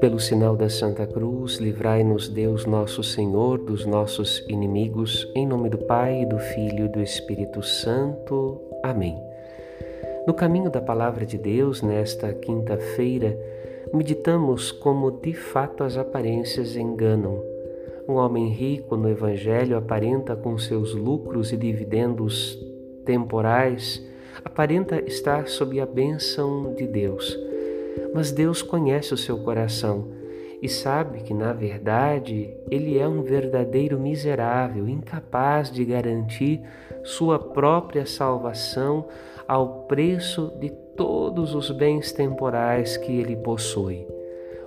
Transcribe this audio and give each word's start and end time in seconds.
Pelo 0.00 0.18
sinal 0.18 0.56
da 0.56 0.68
Santa 0.68 1.06
Cruz, 1.06 1.56
livrai-nos 1.56 2.28
Deus 2.28 2.66
nosso 2.66 3.02
Senhor 3.02 3.58
dos 3.58 3.86
nossos 3.86 4.44
inimigos, 4.48 5.30
em 5.34 5.46
nome 5.46 5.68
do 5.68 5.78
Pai, 5.78 6.26
do 6.26 6.38
Filho 6.38 6.86
e 6.86 6.88
do 6.88 7.00
Espírito 7.02 7.62
Santo. 7.62 8.60
Amém. 8.82 9.22
No 10.26 10.34
caminho 10.34 10.70
da 10.70 10.80
palavra 10.80 11.26
de 11.26 11.38
Deus, 11.38 11.82
nesta 11.82 12.32
quinta-feira, 12.32 13.38
meditamos 13.92 14.72
como 14.72 15.10
de 15.10 15.34
fato 15.34 15.84
as 15.84 15.96
aparências 15.96 16.76
enganam. 16.76 17.42
Um 18.08 18.14
homem 18.14 18.48
rico 18.48 18.96
no 18.96 19.08
Evangelho 19.08 19.76
aparenta 19.76 20.34
com 20.34 20.58
seus 20.58 20.94
lucros 20.94 21.52
e 21.52 21.56
dividendos 21.56 22.58
temporais, 23.04 24.09
aparenta 24.44 25.02
estar 25.06 25.48
sob 25.48 25.80
a 25.80 25.86
bênção 25.86 26.74
de 26.74 26.86
Deus 26.86 27.50
mas 28.14 28.32
Deus 28.32 28.62
conhece 28.62 29.14
o 29.14 29.16
seu 29.16 29.38
coração 29.38 30.08
e 30.62 30.68
sabe 30.68 31.20
que, 31.20 31.32
na 31.32 31.52
verdade, 31.52 32.54
ele 32.70 32.98
é 32.98 33.08
um 33.08 33.22
verdadeiro 33.22 33.98
miserável, 33.98 34.88
incapaz 34.88 35.70
de 35.70 35.84
garantir 35.84 36.60
sua 37.02 37.38
própria 37.38 38.04
salvação 38.04 39.06
ao 39.48 39.84
preço 39.84 40.52
de 40.60 40.68
todos 40.96 41.54
os 41.54 41.70
bens 41.70 42.12
temporais 42.12 42.96
que 42.98 43.10
ele 43.10 43.36
possui. 43.36 44.06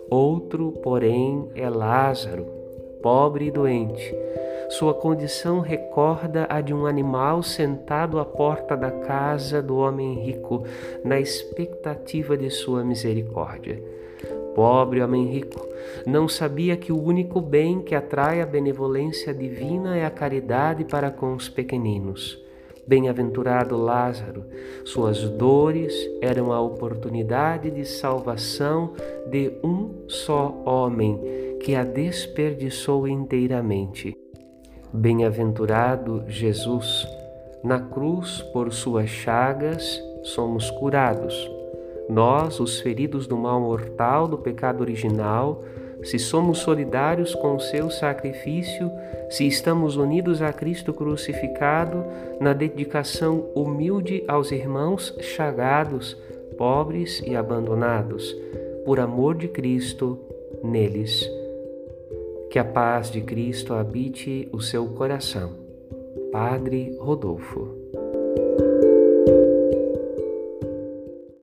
Outro, 0.10 0.72
porém, 0.84 1.48
é 1.56 1.70
Lázaro, 1.70 2.46
pobre 3.02 3.48
e 3.48 3.52
doente. 3.52 4.16
Sua 4.70 4.94
condição 4.94 5.60
recorda 5.60 6.48
a 6.50 6.62
de 6.62 6.74
um 6.74 6.86
animal 6.86 7.44
sentado 7.44 8.20
à 8.20 8.26
porta 8.26 8.76
da 8.76 8.92
casa 8.92 9.62
do 9.62 9.78
homem 9.78 10.24
rico, 10.24 10.64
na 11.04 11.20
expectativa 11.20 12.38
de 12.38 12.50
sua 12.50 12.84
misericórdia. 12.84 13.82
Pobre 14.56 15.02
homem 15.02 15.26
rico, 15.26 15.68
não 16.06 16.28
sabia 16.28 16.78
que 16.78 16.92
o 16.92 17.02
único 17.02 17.42
bem 17.42 17.82
que 17.82 17.96
atrai 17.96 18.42
a 18.42 18.46
benevolência 18.46 19.34
divina 19.34 19.98
é 19.98 20.06
a 20.06 20.12
caridade 20.12 20.86
para 20.86 21.10
com 21.10 21.34
os 21.34 21.50
pequeninos. 21.50 22.40
Bem-aventurado 22.86 23.78
Lázaro, 23.78 24.46
suas 24.84 25.24
dores 25.30 25.94
eram 26.22 26.52
a 26.52 26.60
oportunidade 26.60 27.72
de 27.72 27.86
salvação 27.86 28.94
de 29.26 29.54
um 29.64 30.04
só 30.08 30.62
homem 30.66 31.20
que 31.62 31.76
a 31.76 31.84
desperdiçou 31.84 33.08
inteiramente. 33.08 34.23
Bem-aventurado 34.96 36.24
Jesus, 36.28 37.08
na 37.64 37.80
cruz, 37.80 38.44
por 38.54 38.72
suas 38.72 39.10
chagas, 39.10 40.00
somos 40.22 40.70
curados. 40.70 41.34
Nós, 42.08 42.60
os 42.60 42.80
feridos 42.80 43.26
do 43.26 43.36
mal 43.36 43.60
mortal, 43.60 44.28
do 44.28 44.38
pecado 44.38 44.82
original, 44.82 45.64
se 46.04 46.20
somos 46.20 46.60
solidários 46.60 47.34
com 47.34 47.56
o 47.56 47.60
seu 47.60 47.90
sacrifício, 47.90 48.92
se 49.32 49.48
estamos 49.48 49.96
unidos 49.96 50.44
a 50.44 50.54
Cristo 50.54 50.94
crucificado 50.94 52.06
na 52.40 52.54
dedicação 52.54 53.50
humilde 53.56 54.24
aos 54.28 54.52
irmãos 54.52 55.18
chagados, 55.20 56.16
pobres 56.56 57.20
e 57.26 57.36
abandonados, 57.36 58.36
por 58.86 59.00
amor 59.00 59.34
de 59.34 59.48
Cristo 59.48 60.20
neles. 60.64 61.43
Que 62.54 62.60
a 62.60 62.64
paz 62.64 63.10
de 63.10 63.20
Cristo 63.20 63.74
habite 63.74 64.48
o 64.52 64.62
seu 64.62 64.86
coração. 64.90 65.54
Padre 66.32 66.96
Rodolfo. 67.00 67.83